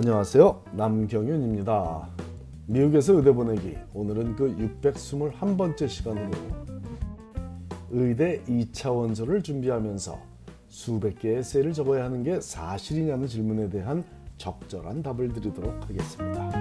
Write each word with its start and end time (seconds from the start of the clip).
안녕하세요. 0.00 0.62
남경윤입니다. 0.74 2.08
미국에서 2.66 3.14
의대 3.14 3.32
보내기 3.32 3.76
오늘은 3.92 4.36
그 4.36 4.56
621번째 4.80 5.88
시간으로 5.88 6.30
의대 7.90 8.40
2차 8.44 8.96
원서를 8.96 9.42
준비하면서 9.42 10.16
수백 10.68 11.18
개의 11.18 11.38
에세이를 11.38 11.72
적어야 11.72 12.04
하는 12.04 12.22
게 12.22 12.40
사실이냐는 12.40 13.26
질문에 13.26 13.70
대한 13.70 14.04
적절한 14.36 15.02
답을 15.02 15.32
드리도록 15.32 15.88
하겠습니다. 15.88 16.52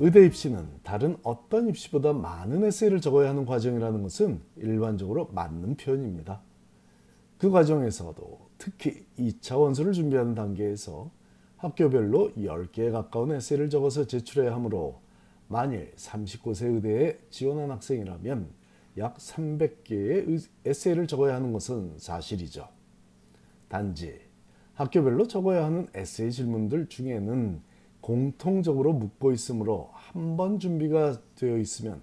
의대 0.00 0.26
입시는 0.26 0.66
다른 0.82 1.16
어떤 1.22 1.68
입시보다 1.68 2.12
많은 2.12 2.64
에세이를 2.64 3.00
적어야 3.00 3.28
하는 3.28 3.46
과정이라는 3.46 4.02
것은 4.02 4.40
일반적으로 4.56 5.28
맞는 5.32 5.76
표현입니다. 5.76 6.40
그 7.38 7.48
과정에서도 7.48 8.45
특히 8.58 9.06
2차 9.18 9.58
원서를 9.60 9.92
준비하는 9.92 10.34
단계에서 10.34 11.10
학교별로 11.56 12.32
10개에 12.36 12.92
가까운 12.92 13.32
에세이를 13.32 13.70
적어서 13.70 14.06
제출해야 14.06 14.52
하므로 14.54 15.00
만일 15.48 15.92
39세 15.96 16.74
의대에 16.74 17.18
지원한 17.30 17.70
학생이라면 17.70 18.48
약 18.98 19.16
300개의 19.18 20.48
에세이를 20.64 21.06
적어야 21.06 21.34
하는 21.36 21.52
것은 21.52 21.98
사실이죠. 21.98 22.68
단지 23.68 24.18
학교별로 24.74 25.26
적어야 25.26 25.64
하는 25.64 25.88
에세이 25.94 26.30
질문들 26.30 26.88
중에는 26.88 27.62
공통적으로 28.00 28.92
묻고 28.92 29.32
있으므로 29.32 29.90
한 29.92 30.36
번 30.36 30.58
준비가 30.58 31.20
되어 31.34 31.58
있으면 31.58 32.00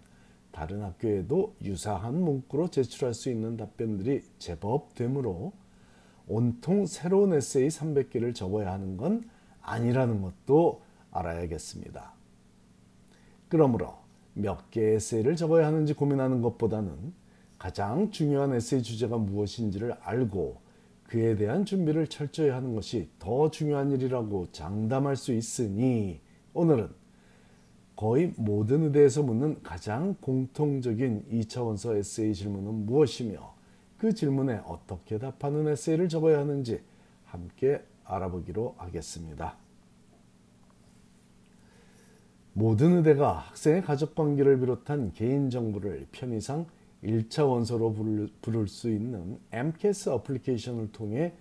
다른 0.51 0.81
학교에도 0.83 1.55
유사한 1.63 2.21
문구로 2.21 2.69
제출할 2.69 3.13
수 3.13 3.29
있는 3.31 3.57
답변들이 3.57 4.21
제법 4.37 4.93
되므로 4.93 5.53
온통 6.27 6.85
새로운 6.85 7.33
에세이 7.33 7.67
300개를 7.67 8.33
적어야 8.33 8.71
하는 8.71 8.97
건 8.97 9.29
아니라는 9.61 10.21
것도 10.21 10.81
알아야겠습니다. 11.11 12.13
그러므로 13.49 13.95
몇 14.33 14.71
개의 14.71 14.95
에세이를 14.95 15.35
적어야 15.35 15.67
하는지 15.67 15.93
고민하는 15.93 16.41
것보다는 16.41 17.13
가장 17.59 18.09
중요한 18.11 18.53
에세이 18.53 18.81
주제가 18.81 19.17
무엇인지를 19.17 19.93
알고 20.01 20.61
그에 21.03 21.35
대한 21.35 21.65
준비를 21.65 22.07
철저히 22.07 22.49
하는 22.49 22.73
것이 22.73 23.09
더 23.19 23.51
중요한 23.51 23.91
일이라고 23.91 24.51
장담할 24.51 25.15
수 25.15 25.31
있으니 25.33 26.19
오늘은 26.53 26.89
거의 27.95 28.33
모든 28.35 28.83
의대에서 28.83 29.21
묻는 29.21 29.61
가장 29.61 30.15
공통적인 30.19 31.25
2차원서 31.31 31.95
에세이 31.97 32.33
질문은 32.33 32.85
무엇이며 32.87 33.53
그 34.03 34.13
질문에 34.13 34.61
어떻게 34.65 35.17
답하는 35.17 35.65
에세이를 35.65 36.09
적어야 36.09 36.39
하는지 36.39 36.81
함께 37.23 37.81
알아보기로 38.03 38.75
하겠습니다. 38.77 39.55
모든 42.51 42.97
의대가 42.97 43.31
학생의 43.31 43.81
가족 43.81 44.13
관계를 44.13 44.59
비롯한 44.59 45.13
개인 45.13 45.49
정보를 45.49 46.07
편의상 46.11 46.65
1차 47.01 47.49
원서로 47.49 47.93
부를 48.41 48.67
수 48.67 48.91
있는 48.91 49.39
MCAS 49.53 50.09
어플리케이션을 50.09 50.91
통해 50.91 51.31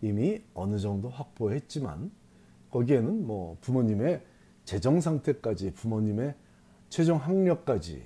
이미 0.00 0.40
어느 0.54 0.78
정도 0.78 1.08
확보했지만 1.08 2.12
거기에는 2.70 3.26
뭐 3.26 3.58
부모님의 3.60 4.22
재정 4.64 5.00
상태까지 5.00 5.72
부모님의 5.72 6.36
최종 6.90 7.16
학력까지 7.16 8.04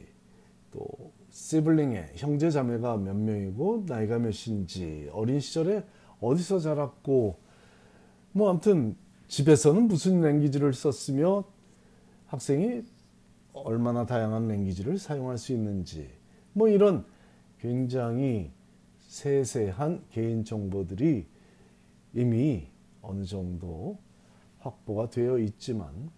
또 0.73 1.13
시블링의 1.31 2.13
형제 2.15 2.51
자매가 2.51 2.97
몇 2.99 3.15
명이고 3.15 3.85
나이가 3.87 4.19
몇인지 4.19 5.11
어린 5.13 5.41
시절에 5.41 5.85
어디서 6.21 6.59
자랐고 6.59 7.39
뭐 8.33 8.51
아무튼 8.51 8.97
집에서는 9.29 9.89
무슨 9.89 10.21
랭귀지를 10.21 10.73
썼으며 10.73 11.45
학생이 12.27 12.83
얼마나 13.53 14.07
다양한 14.07 14.49
랭귀지를 14.49 14.99
사용할 14.99 15.39
수 15.39 15.53
있는지 15.53 16.11
뭐 16.53 16.69
이런 16.69 17.05
굉장히 17.59 18.53
세세한 18.99 20.05
개인 20.11 20.45
정보들이 20.45 21.27
이미 22.15 22.69
어느 23.03 23.25
정도 23.25 23.99
확보가 24.59 25.11
되어 25.11 25.39
있지만 25.39 26.11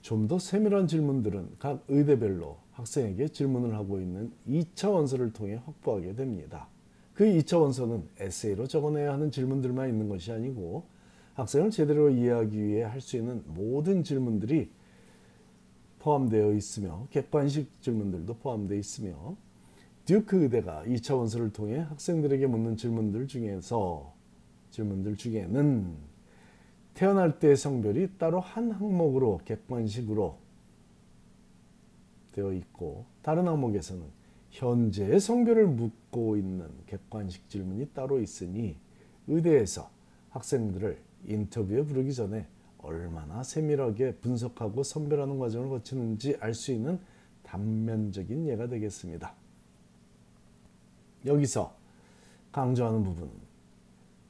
좀 0.00 0.28
더 0.28 0.38
세밀한 0.38 0.86
질문들은 0.86 1.56
각 1.58 1.82
의대별로 1.88 2.63
학생에게 2.74 3.28
질문을 3.28 3.74
하고 3.74 4.00
있는 4.00 4.32
2차 4.48 4.92
원서를 4.92 5.32
통해 5.32 5.60
확보하게 5.64 6.14
됩니다. 6.14 6.68
그 7.14 7.24
2차 7.24 7.60
원서는 7.60 8.08
에세이로 8.18 8.66
적어내야 8.66 9.12
하는 9.12 9.30
질문들만 9.30 9.88
있는 9.88 10.08
것이 10.08 10.32
아니고 10.32 10.84
학생을 11.34 11.70
제대로 11.70 12.10
이해하기 12.10 12.62
위해 12.62 12.82
할 12.82 13.00
수 13.00 13.16
있는 13.16 13.42
모든 13.46 14.02
질문들이 14.02 14.70
포함되어 16.00 16.52
있으며 16.52 17.06
객관식 17.10 17.80
질문들도 17.80 18.34
포함되어 18.34 18.76
있으며 18.76 19.36
듀크 20.04 20.42
의대가 20.42 20.84
2차 20.84 21.16
원서를 21.16 21.52
통해 21.52 21.78
학생들에게 21.78 22.46
묻는 22.46 22.76
질문들 22.76 23.26
중에서 23.26 24.12
질문들 24.70 25.16
중에는 25.16 25.94
태어날 26.92 27.38
때 27.38 27.56
성별이 27.56 28.18
따로 28.18 28.40
한 28.40 28.70
항목으로 28.70 29.40
객관식으로 29.44 30.43
되어 32.34 32.52
있고 32.52 33.06
다른 33.22 33.46
항목에서는 33.46 34.04
현재의 34.50 35.20
성별을 35.20 35.66
묻고 35.66 36.36
있는 36.36 36.68
객관식 36.86 37.48
질문이 37.48 37.88
따로 37.94 38.20
있으니 38.20 38.76
의대에서 39.26 39.90
학생들을 40.30 40.98
인터뷰에 41.26 41.82
부르기 41.82 42.12
전에 42.12 42.46
얼마나 42.78 43.42
세밀하게 43.42 44.16
분석하고 44.16 44.82
선별하는 44.82 45.38
과정을 45.38 45.70
거치는지 45.70 46.36
알 46.40 46.52
수 46.54 46.72
있는 46.72 46.98
단면적인 47.42 48.46
예가 48.46 48.68
되겠습니다. 48.68 49.34
여기서 51.24 51.74
강조하는 52.52 53.02
부분은 53.02 53.32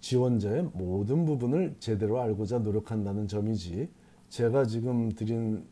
지원자의 0.00 0.70
모든 0.74 1.24
부분을 1.24 1.76
제대로 1.80 2.20
알고자 2.20 2.58
노력한다는 2.58 3.26
점이지 3.26 3.88
제가 4.28 4.66
지금 4.66 5.10
드린 5.12 5.64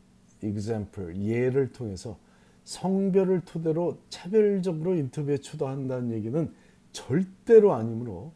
example, 0.46 1.16
예를 1.16 1.72
통해서 1.72 2.18
성별을 2.64 3.42
토대로 3.44 3.98
차별적으로 4.08 4.94
인터뷰에 4.94 5.38
추도한다는 5.38 6.12
얘기는 6.12 6.52
절대로 6.92 7.74
아니므로 7.74 8.32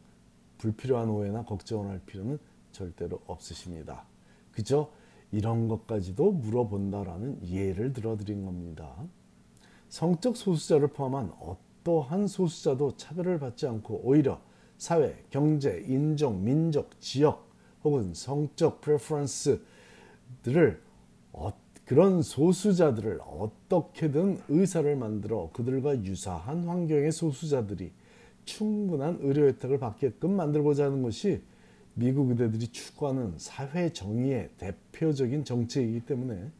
불필요한 0.57 1.09
오해나 1.09 1.43
걱정을 1.43 1.89
할 1.89 2.01
필요는 2.05 2.37
절대로 2.71 3.21
없으십니다. 3.27 4.05
그저 4.51 4.91
이런 5.31 5.67
것까지도 5.67 6.31
물어본다라는 6.31 7.47
예를 7.47 7.93
들어드린 7.93 8.45
겁니다. 8.45 8.95
성적 9.89 10.35
소수자를 10.35 10.89
포함한 10.89 11.31
어떠한 11.39 12.27
소수자도 12.27 12.97
차별을 12.97 13.39
받지 13.39 13.67
않고 13.67 14.01
오히려 14.03 14.41
사회, 14.77 15.23
경제, 15.29 15.83
인종, 15.87 16.43
민족, 16.43 16.99
지역 16.99 17.47
혹은 17.83 18.13
성적 18.13 18.81
프레퍼런스들을 18.81 20.81
그런 21.87 22.21
소수자들을 22.21 23.21
어떻게든 23.21 24.41
의사를 24.49 24.93
만들어 24.97 25.49
그들과 25.53 26.03
유사한 26.03 26.65
환경의 26.65 27.13
소수자들이 27.13 27.93
충분한 28.43 29.19
의료 29.21 29.47
혜택을 29.47 29.79
받게끔 29.79 30.35
만들고자 30.35 30.83
하는 30.83 31.01
것이 31.01 31.41
미국 31.93 32.29
의대들이 32.29 32.67
추구하는 32.73 33.35
사회 33.37 33.93
정의의 33.93 34.49
대표적인 34.57 35.45
정책이기 35.45 36.01
때문에 36.01 36.51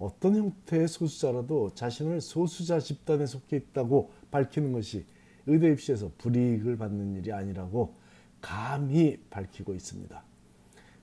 어떤 0.00 0.34
형태의 0.34 0.88
소수자라도 0.88 1.74
자신을 1.74 2.20
소수자 2.20 2.80
집단에 2.80 3.26
속해 3.26 3.56
있다고 3.56 4.10
밝히는 4.32 4.72
것이 4.72 5.06
의대 5.46 5.70
입시에서 5.70 6.10
불이익을 6.18 6.78
받는 6.78 7.14
일이 7.14 7.32
아니라고 7.32 7.94
감히 8.40 9.20
밝히고 9.30 9.72
있습니다. 9.72 10.20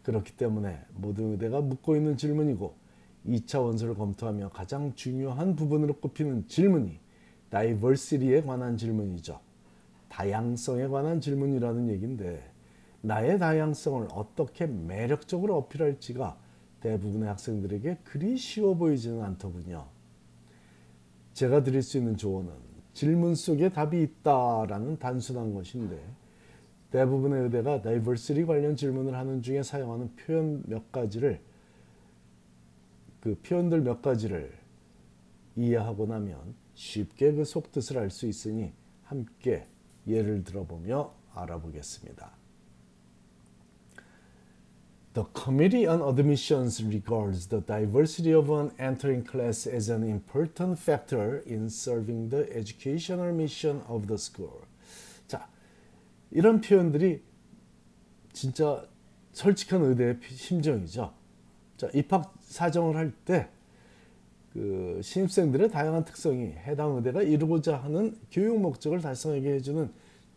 그렇기 0.03 0.33
때문에 0.33 0.77
모든 0.93 1.31
의대가 1.31 1.61
묻고 1.61 1.95
있는 1.95 2.17
질문이고 2.17 2.80
2차 3.25 3.63
원서를 3.63 3.95
검토하며 3.95 4.49
가장 4.49 4.93
중요한 4.95 5.55
부분으로 5.55 5.95
꼽히는 5.95 6.47
질문이 6.47 6.99
다이버시티에 7.49 8.41
관한 8.41 8.77
질문이죠. 8.77 9.39
다양성에 10.09 10.87
관한 10.87 11.21
질문이라는 11.21 11.89
얘기인데 11.89 12.51
나의 13.01 13.39
다양성을 13.39 14.07
어떻게 14.11 14.67
매력적으로 14.67 15.57
어필할지가 15.57 16.37
대부분의 16.81 17.29
학생들에게 17.29 17.97
그리 18.03 18.37
쉬워 18.37 18.75
보이지는 18.75 19.21
않더군요. 19.23 19.85
제가 21.33 21.63
드릴 21.63 21.81
수 21.81 21.97
있는 21.97 22.17
조언은 22.17 22.51
질문 22.93 23.35
속에 23.35 23.69
답이 23.69 24.01
있다라는 24.01 24.99
단순한 24.99 25.53
것인데 25.53 25.97
대부분의 26.91 27.43
의대가 27.43 27.81
다이버시티 27.81 28.45
관련 28.45 28.75
질문을 28.75 29.15
하는 29.15 29.41
중에 29.41 29.63
사용하는 29.63 30.15
표현 30.15 30.61
몇 30.65 30.91
가지를 30.91 31.39
그 33.21 33.35
표현들 33.41 33.81
몇 33.81 34.01
가지를 34.01 34.51
이해하고 35.55 36.07
나면 36.07 36.55
쉽게 36.73 37.33
그 37.33 37.45
속뜻을 37.45 37.97
알 37.97 38.09
수 38.09 38.27
있으니 38.27 38.73
함께 39.03 39.67
예를 40.07 40.43
들어보며 40.43 41.13
알아보겠습니다. 41.33 42.31
The 45.13 45.27
Committee 45.35 45.85
on 45.85 46.01
Admissions 46.01 46.81
regards 46.81 47.47
the 47.47 47.61
diversity 47.61 48.33
of 48.33 48.49
an 48.49 48.71
entering 48.79 49.27
class 49.29 49.67
as 49.67 49.91
an 49.91 50.03
important 50.03 50.79
factor 50.79 51.43
in 51.45 51.65
serving 51.65 52.29
the 52.29 52.47
educational 52.55 53.33
mission 53.33 53.81
of 53.89 54.07
the 54.07 54.15
school. 54.15 54.61
자, 55.27 55.49
이런 56.31 56.61
표현들이 56.61 57.21
진짜 58.31 58.87
솔직한 59.33 59.83
의대의 59.83 60.19
심정이죠. 60.23 61.20
자, 61.81 61.89
입학 61.93 62.33
사정을 62.41 62.95
할 62.95 63.11
때 63.25 63.47
그 64.53 64.99
신입생들의 65.01 65.71
다양한 65.71 66.03
특성이 66.03 66.47
해당 66.47 66.97
의대가 66.97 67.21
이루고자 67.23 67.77
하는 67.77 68.17
교육 68.31 68.59
목적을 68.59 68.99
달성하게 68.99 69.53
해주는 69.53 69.89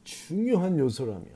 중요한 0.05 0.79
요소라며 0.79 1.27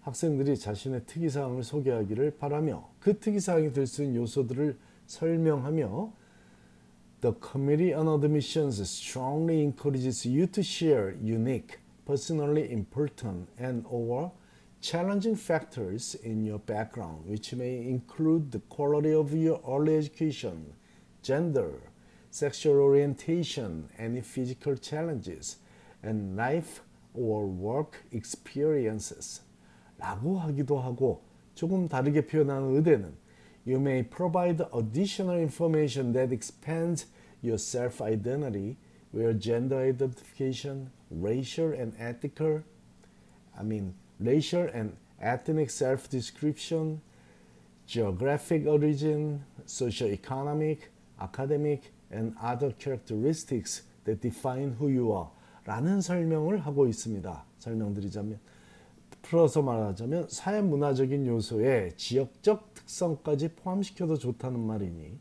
학생들이 0.00 0.58
자신의 0.58 1.06
특이사항을 1.06 1.62
소개하기를 1.62 2.36
바라며 2.38 2.90
그 2.98 3.18
특이사항이 3.18 3.72
될 3.72 3.86
수 3.86 4.02
있는 4.02 4.20
요소들을 4.22 4.76
설명하며 5.06 6.12
The 7.20 7.34
Committee 7.40 7.94
on 7.94 8.08
Admissions 8.08 8.82
strongly 8.82 9.62
encourages 9.62 10.28
you 10.28 10.46
to 10.48 10.60
share 10.62 11.16
unique, 11.22 11.78
personally 12.04 12.70
important 12.70 13.48
and 13.58 13.86
or 13.88 14.32
challenging 14.83 15.35
factors 15.35 16.15
in 16.15 16.45
your 16.45 16.59
background 16.59 17.25
which 17.25 17.53
may 17.53 17.81
include 17.87 18.51
the 18.51 18.59
quality 18.69 19.13
of 19.13 19.33
your 19.33 19.59
early 19.67 19.97
education, 19.97 20.73
gender, 21.21 21.81
sexual 22.31 22.79
orientation, 22.79 23.89
any 23.97 24.21
physical 24.21 24.75
challenges, 24.75 25.57
and 26.01 26.37
life 26.37 26.81
or 27.13 27.45
work 27.45 28.05
experiences. 28.11 29.41
라고 29.99 30.39
하기도 30.39 30.79
하고 30.79 31.21
조금 31.55 31.89
다르게 31.89 32.25
표현하는 32.25 32.75
의대는 32.75 33.13
You 33.65 33.77
may 33.79 34.03
provide 34.03 34.63
additional 34.73 35.37
information 35.37 36.13
that 36.13 36.31
expands 36.31 37.07
your 37.41 37.57
self-identity 37.57 38.77
where 39.11 39.33
gender 39.33 39.77
identification, 39.77 40.91
racial 41.11 41.73
and 41.73 41.93
ethical, 41.99 42.63
I 43.57 43.63
mean 43.63 43.95
racial 44.20 44.68
and 44.74 44.96
ethnic 45.20 45.70
self-description, 45.70 47.00
geographic 47.86 48.66
origin, 48.66 49.44
socio-economic, 49.66 50.90
academic, 51.20 51.92
and 52.10 52.34
other 52.42 52.72
characteristics 52.78 53.82
that 54.04 54.20
define 54.20 54.76
who 54.78 54.88
you 54.88 55.12
are 55.12 55.28
라는 55.64 56.00
설명을 56.00 56.58
하고 56.58 56.86
있습니다. 56.86 57.44
설명드리자면 57.58 58.38
풀어서 59.22 59.62
말하자면 59.62 60.28
사회 60.28 60.60
문화적인 60.60 61.26
요소에 61.26 61.92
지역적 61.96 62.74
특성까지 62.74 63.54
포함시켜도 63.56 64.18
좋다는 64.18 64.60
말이니 64.60 65.18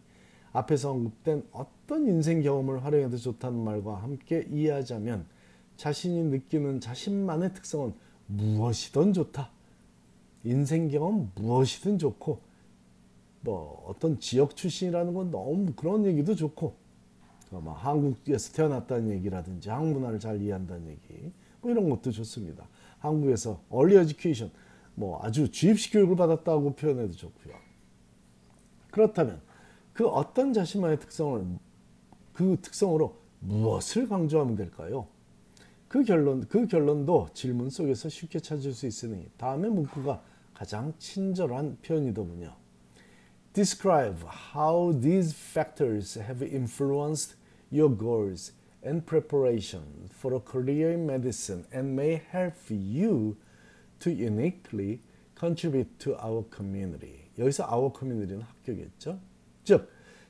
앞에서 0.52 0.92
언급된 0.92 1.44
어떤 1.52 2.08
인생 2.08 2.42
경험을 2.42 2.84
활용해도 2.84 3.18
좋다는 3.18 3.58
말과 3.64 3.96
함께 3.96 4.46
이해하자면 4.52 5.26
자신이 5.78 6.24
느끼는 6.26 6.82
자신만의 6.82 7.54
특성은 7.54 7.94
무엇이든 8.28 9.14
좋다. 9.14 9.50
인생 10.44 10.90
경험 10.90 11.32
무엇이든 11.36 12.00
좋고 12.00 12.40
뭐 13.42 13.86
어떤 13.88 14.20
지역 14.20 14.56
출신이라는 14.56 15.14
건 15.14 15.32
너무 15.32 15.74
그런 15.74 16.06
얘기도 16.06 16.36
좋고 16.36 16.76
뭐 17.50 17.74
한국에서 17.74 18.54
태어났다는 18.54 19.12
얘기라든지 19.12 19.70
한국 19.70 20.00
문화를 20.00 20.20
잘 20.20 20.42
이해한다는 20.42 20.90
얘기 20.90 21.32
뭐 21.62 21.72
이런 21.72 21.90
것도 21.90 22.12
좋습니다. 22.12 22.68
한국에서 23.00 23.62
얼리 23.70 23.96
에듀케이션 23.98 24.52
뭐 24.96 25.20
아주 25.24 25.52
주입식 25.52 25.94
교육을 25.94 26.16
받았다고 26.16 26.76
표현해도 26.76 27.14
좋고요. 27.14 27.54
그렇다면 28.92 29.42
그 29.94 30.08
어떤 30.08 30.54
자신만의 30.54 31.00
특성을 31.00 31.46
그 32.34 32.58
특성으로 32.62 33.16
무엇을 33.40 34.08
강조하면 34.08 34.56
될까요? 34.56 35.08
그 35.94 36.04
결론 36.04 36.42
그 36.50 36.66
결론도 36.66 37.30
질문 37.36 37.70
속에서 37.70 38.10
쉽게 38.10 38.40
찾을 38.40 38.74
수 38.74 38.88
있으니 38.88 39.30
다음의 39.38 39.70
문구가 39.70 40.24
가장 40.52 40.92
친절한 40.98 41.78
표현이더군요. 41.84 42.56
Describe 43.54 44.18
how 44.56 45.00
these 45.00 45.36
factors 45.36 46.18
have 46.18 46.44
influenced 46.44 47.38
your 47.72 47.96
goals 47.96 48.54
and 48.84 49.06
preparation 49.06 50.10
for 50.10 50.36
a 50.36 50.42
career 50.44 50.90
in 50.90 51.04
medicine 51.04 51.64
and 51.72 51.94
may 51.94 52.20
help 52.34 52.58
you 52.72 53.38
to 54.00 54.10
uniquely 54.10 55.00
contribute 55.38 56.00
to 56.00 56.18
our 56.18 56.44
community. 56.50 57.30
여기서 57.38 57.70
our 57.72 57.94
community는 57.96 58.42
학교겠죠. 58.42 59.20
즉 59.64 59.88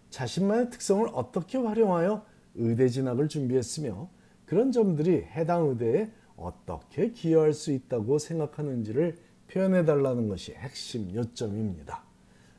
자신만의 0.09 0.71
특성을 0.71 1.07
어떻게 1.13 1.57
활용하여 1.57 2.25
의대 2.55 2.89
진학을 2.89 3.29
준비했으며 3.29 4.09
그런 4.53 4.71
점들이 4.71 5.23
해당 5.31 5.67
의대에 5.69 6.11
어떻게 6.37 7.09
기여할 7.09 7.53
수 7.53 7.71
있다고 7.71 8.19
생각하는지를 8.19 9.17
표현해 9.47 9.83
달라는 9.83 10.27
것이 10.27 10.53
핵심 10.53 11.11
요점입니다. 11.11 12.03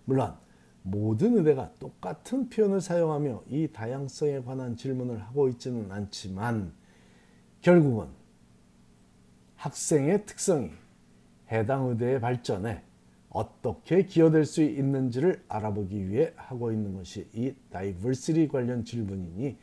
물론 0.05 0.35
모든 0.82 1.37
의대가 1.37 1.73
똑같은 1.79 2.49
표현을 2.49 2.81
사용하며 2.81 3.44
이 3.49 3.69
다양성에 3.73 4.41
관한 4.41 4.76
질문을 4.76 5.23
하고 5.23 5.49
있지는 5.49 5.93
않지만 5.93 6.73
결국은 7.61 8.08
학생의 9.55 10.26
특성이 10.26 10.73
해당 11.52 11.90
의대의 11.90 12.20
발전에 12.20 12.82
어떻게 13.29 14.05
기여될 14.05 14.47
수 14.47 14.62
있는지를 14.64 15.44
알아보기 15.47 16.08
위해 16.08 16.32
하고 16.35 16.73
있는 16.73 16.97
것이 16.97 17.29
이 17.32 17.55
다이버시티 17.70 18.49
관련 18.49 18.85
질문이니 18.85 19.56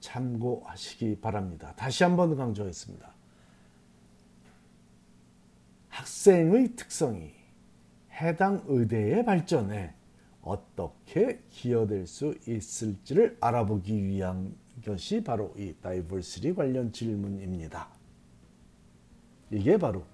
참고하시기 0.00 1.20
바랍니다. 1.20 1.72
다시 1.76 2.04
한번 2.04 2.36
강조하겠습니다. 2.36 3.14
학생의 5.88 6.76
특성이 6.76 7.32
해당 8.12 8.62
의대의 8.66 9.24
발전에 9.24 9.94
어떻게 10.42 11.42
기여될 11.50 12.06
수 12.06 12.34
있을지를 12.46 13.36
알아보기 13.40 14.04
위한 14.04 14.54
것이 14.84 15.22
바로 15.24 15.52
이 15.56 15.74
diversity 15.80 16.54
관련 16.54 16.92
질문입니다. 16.92 17.88
이게 19.50 19.76
바로 19.76 20.04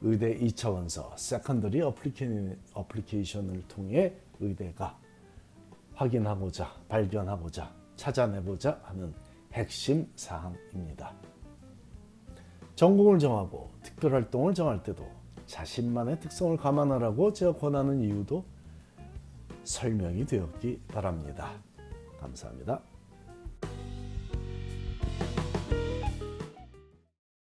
의대 0.00 0.38
2차원서 0.38 1.16
secondary 1.16 1.80
application을 2.74 3.68
통해 3.68 4.12
의대가 4.40 4.98
확인하고자 5.94 6.70
발견하고자 6.88 7.85
찾아내고자 7.96 8.80
하는 8.84 9.14
핵심 9.52 10.10
사항입니다. 10.16 11.12
전공을 12.74 13.18
정하고 13.18 13.70
특별 13.82 14.12
활동을 14.12 14.54
정할 14.54 14.82
때도 14.82 15.06
자신만의 15.46 16.20
특성을 16.20 16.56
감안하라고 16.56 17.32
제가 17.32 17.54
권하는 17.54 18.00
이유도 18.00 18.44
설명이 19.64 20.26
되었기 20.26 20.82
바랍니다. 20.88 21.52
감사합니다. 22.20 22.80